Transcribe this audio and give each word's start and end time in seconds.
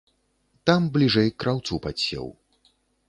Там 0.69 0.87
бліжэй 0.95 1.29
к 1.35 1.43
краўцу 1.43 1.81
падсеў. 1.85 2.27